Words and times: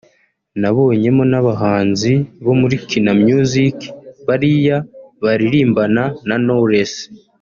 nabonyemo 0.61 1.23
n’abahanzi 1.31 2.11
bo 2.45 2.53
muri 2.61 2.75
Kina 2.89 3.11
Music 3.25 3.77
bariya 4.27 4.77
baririmbana 5.23 6.03
na 6.27 6.35
Knowless 6.43 6.93